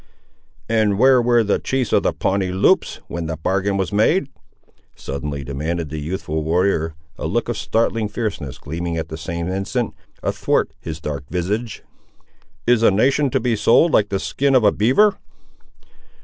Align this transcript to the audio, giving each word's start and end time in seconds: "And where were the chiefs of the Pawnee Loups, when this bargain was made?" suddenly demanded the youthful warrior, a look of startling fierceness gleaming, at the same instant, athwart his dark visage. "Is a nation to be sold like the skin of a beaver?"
"And 0.67 0.97
where 0.97 1.21
were 1.21 1.43
the 1.43 1.59
chiefs 1.59 1.93
of 1.93 2.01
the 2.01 2.11
Pawnee 2.11 2.51
Loups, 2.51 3.01
when 3.07 3.27
this 3.27 3.37
bargain 3.43 3.77
was 3.77 3.93
made?" 3.93 4.29
suddenly 4.95 5.43
demanded 5.43 5.89
the 5.89 5.99
youthful 5.99 6.41
warrior, 6.43 6.95
a 7.19 7.27
look 7.27 7.47
of 7.47 7.55
startling 7.55 8.07
fierceness 8.07 8.57
gleaming, 8.57 8.97
at 8.97 9.09
the 9.09 9.15
same 9.17 9.47
instant, 9.47 9.93
athwart 10.23 10.71
his 10.79 10.99
dark 10.99 11.29
visage. 11.29 11.83
"Is 12.65 12.81
a 12.81 12.89
nation 12.89 13.29
to 13.29 13.39
be 13.39 13.55
sold 13.55 13.91
like 13.91 14.09
the 14.09 14.17
skin 14.19 14.55
of 14.55 14.63
a 14.63 14.71
beaver?" 14.71 15.17